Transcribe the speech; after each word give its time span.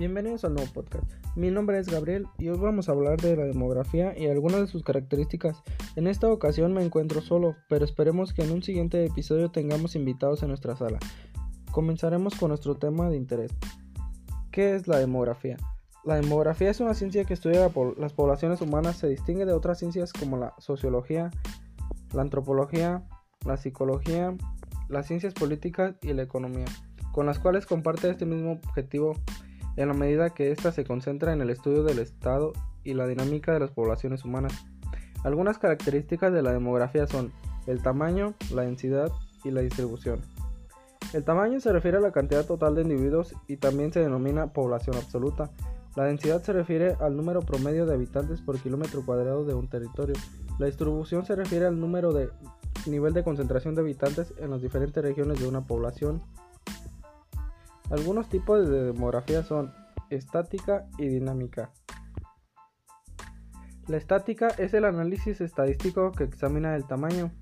Bienvenidos 0.00 0.46
al 0.46 0.54
nuevo 0.54 0.72
podcast. 0.72 1.04
Mi 1.36 1.50
nombre 1.50 1.78
es 1.78 1.86
Gabriel 1.86 2.26
y 2.38 2.48
hoy 2.48 2.56
vamos 2.56 2.88
a 2.88 2.92
hablar 2.92 3.20
de 3.20 3.36
la 3.36 3.44
demografía 3.44 4.18
y 4.18 4.28
algunas 4.28 4.62
de 4.62 4.66
sus 4.66 4.82
características. 4.82 5.62
En 5.94 6.06
esta 6.06 6.32
ocasión 6.32 6.72
me 6.72 6.82
encuentro 6.82 7.20
solo, 7.20 7.54
pero 7.68 7.84
esperemos 7.84 8.32
que 8.32 8.40
en 8.40 8.50
un 8.50 8.62
siguiente 8.62 9.04
episodio 9.04 9.50
tengamos 9.50 9.96
invitados 9.96 10.42
en 10.42 10.48
nuestra 10.48 10.74
sala. 10.74 10.98
Comenzaremos 11.70 12.34
con 12.34 12.48
nuestro 12.48 12.78
tema 12.78 13.10
de 13.10 13.18
interés. 13.18 13.52
¿Qué 14.50 14.74
es 14.74 14.88
la 14.88 14.96
demografía? 14.96 15.58
La 16.02 16.14
demografía 16.14 16.70
es 16.70 16.80
una 16.80 16.94
ciencia 16.94 17.26
que 17.26 17.34
estudia 17.34 17.70
las 17.98 18.14
poblaciones 18.14 18.62
humanas, 18.62 18.96
se 18.96 19.06
distingue 19.06 19.44
de 19.44 19.52
otras 19.52 19.80
ciencias 19.80 20.14
como 20.14 20.38
la 20.38 20.54
sociología, 20.56 21.30
la 22.14 22.22
antropología, 22.22 23.04
la 23.44 23.58
psicología, 23.58 24.34
las 24.88 25.06
ciencias 25.06 25.34
políticas 25.34 25.96
y 26.00 26.14
la 26.14 26.22
economía, 26.22 26.64
con 27.12 27.26
las 27.26 27.38
cuales 27.38 27.66
comparte 27.66 28.08
este 28.08 28.24
mismo 28.24 28.52
objetivo 28.52 29.12
en 29.76 29.88
la 29.88 29.94
medida 29.94 30.30
que 30.30 30.52
ésta 30.52 30.72
se 30.72 30.84
concentra 30.84 31.32
en 31.32 31.40
el 31.40 31.50
estudio 31.50 31.82
del 31.82 31.98
estado 31.98 32.52
y 32.84 32.94
la 32.94 33.06
dinámica 33.06 33.52
de 33.52 33.60
las 33.60 33.70
poblaciones 33.70 34.24
humanas. 34.24 34.52
Algunas 35.24 35.58
características 35.58 36.32
de 36.32 36.42
la 36.42 36.52
demografía 36.52 37.06
son 37.06 37.32
el 37.66 37.82
tamaño, 37.82 38.34
la 38.52 38.62
densidad 38.62 39.12
y 39.44 39.50
la 39.50 39.60
distribución. 39.60 40.20
El 41.12 41.24
tamaño 41.24 41.60
se 41.60 41.72
refiere 41.72 41.98
a 41.98 42.00
la 42.00 42.12
cantidad 42.12 42.46
total 42.46 42.74
de 42.74 42.82
individuos 42.82 43.34
y 43.48 43.56
también 43.56 43.92
se 43.92 44.00
denomina 44.00 44.52
población 44.52 44.96
absoluta. 44.96 45.50
La 45.96 46.04
densidad 46.04 46.40
se 46.42 46.52
refiere 46.52 46.94
al 47.00 47.16
número 47.16 47.40
promedio 47.40 47.84
de 47.84 47.94
habitantes 47.94 48.40
por 48.40 48.60
kilómetro 48.60 49.04
cuadrado 49.04 49.44
de 49.44 49.54
un 49.54 49.68
territorio. 49.68 50.14
La 50.58 50.66
distribución 50.66 51.26
se 51.26 51.34
refiere 51.34 51.66
al 51.66 51.80
número 51.80 52.12
de 52.12 52.30
nivel 52.86 53.12
de 53.12 53.24
concentración 53.24 53.74
de 53.74 53.80
habitantes 53.80 54.32
en 54.38 54.50
las 54.50 54.62
diferentes 54.62 55.02
regiones 55.02 55.40
de 55.40 55.48
una 55.48 55.66
población. 55.66 56.22
Algunos 57.90 58.28
tipos 58.28 58.68
de 58.68 58.84
demografía 58.84 59.42
son 59.42 59.72
estática 60.10 60.86
y 60.98 61.08
dinámica. 61.08 61.72
La 63.88 63.96
estática 63.96 64.48
es 64.58 64.72
el 64.74 64.84
análisis 64.84 65.40
estadístico 65.40 66.12
que 66.12 66.24
examina 66.24 66.76
el 66.76 66.86
tamaño 66.86 67.32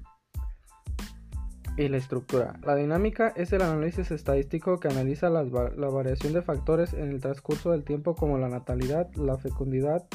y 1.77 1.88
la 1.88 1.98
estructura. 1.98 2.58
La 2.64 2.74
dinámica 2.74 3.32
es 3.36 3.52
el 3.52 3.62
análisis 3.62 4.10
estadístico 4.10 4.80
que 4.80 4.88
analiza 4.88 5.30
la, 5.30 5.42
variación 5.42 6.32
de 6.32 6.42
factores 6.42 6.92
en 6.92 7.10
el 7.10 7.20
transcurso 7.20 7.70
del 7.70 7.84
tiempo 7.84 8.14
como 8.14 8.38
la 8.38 8.48
natalidad, 8.48 9.14
la 9.14 9.36
fecundidad, 9.36 10.06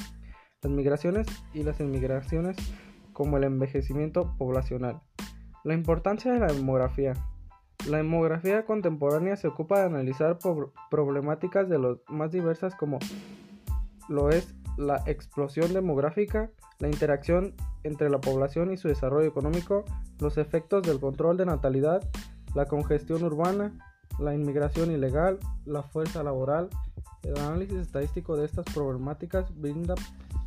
las 0.62 0.72
migraciones 0.72 1.28
y 1.53 1.64
las 1.64 1.80
inmigraciones 1.80 2.58
como 3.14 3.38
el 3.38 3.45
envejecimiento 3.45 4.36
poblacional. 4.38 5.02
La 5.64 5.73
importancia 5.73 6.34
de 6.34 6.40
la 6.40 6.47
demografía. 6.47 7.14
La 7.88 7.98
demografía 7.98 8.66
contemporánea 8.66 9.36
se 9.36 9.48
ocupa 9.48 9.80
de 9.80 9.86
analizar 9.86 10.39
problemáticas 10.89 11.67
de 11.67 11.80
los 11.80 12.00
más 12.08 12.31
diversas 12.31 12.75
como 12.75 13.00
lo 14.08 14.30
es 14.30 14.56
la 14.78 15.03
explosión 15.06 15.73
demográfica, 15.73 16.50
la 16.80 16.88
interacción 16.88 17.56
entre 17.84 18.09
la 18.09 18.22
población 18.22 18.72
y 18.72 18.78
su 18.78 18.88
desarrollo 18.88 19.28
económico, 19.28 19.84
los 20.20 20.38
efectos 20.38 20.84
del 20.84 21.02
control 21.02 21.36
de 21.36 21.45
natalidad, 21.45 22.02
la 22.56 22.66
congestión 22.67 23.22
urbana, 23.23 23.73
la 24.18 24.34
inmigración 24.34 24.90
ilegal, 24.90 25.40
la 25.66 25.84
fuerza 25.84 26.23
laboral. 26.23 26.70
El 27.23 27.38
análisis 27.38 27.80
estadístico 27.80 28.38
de 28.38 28.45
estas 28.45 28.66
problemáticas 28.73 29.53
brinda 29.59 29.95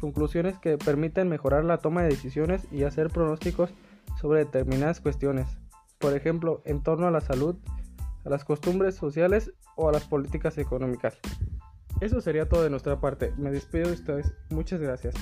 conclusiones 0.01 0.59
que 0.59 0.79
permiten 0.79 1.29
mejorar 1.29 1.65
la 1.65 1.79
toma 1.79 2.03
de 2.03 2.09
decisiones 2.09 2.67
y 2.73 2.85
hacer 2.85 3.11
pronósticos 3.11 3.71
sobre 4.21 4.45
determinadas 4.45 5.01
cuestiones 5.01 5.47
por 6.07 6.15
ejemplo, 6.15 6.63
en 6.65 6.85
torno 6.85 7.09
a 7.09 7.11
la 7.11 7.21
salud, 7.21 7.57
a 8.25 8.31
las 8.31 8.45
costumbres 8.45 8.95
sociales 8.95 9.53
o 9.75 9.89
a 9.89 9.93
las 9.93 10.05
políticas 10.05 10.57
económicas. 10.57 11.19
Eso 12.01 12.21
sería 12.21 12.49
todo 12.49 12.63
de 12.63 12.71
nuestra 12.71 13.01
parte. 13.01 13.33
Me 13.37 13.51
despido 13.51 13.89
de 13.89 13.95
ustedes. 13.95 14.33
Muchas 14.51 14.81
gracias. 14.81 15.17